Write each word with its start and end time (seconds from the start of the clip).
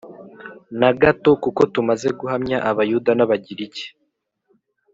na 0.79 0.89
gato 1.01 1.29
Kuko 1.43 1.61
tumaze 1.73 2.07
guhamya 2.19 2.57
Abayuda 2.69 3.11
n 3.15 3.21
Abagiriki 3.25 3.85